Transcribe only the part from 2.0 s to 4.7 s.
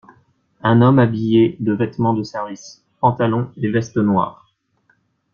de service, pantalon et veste noirs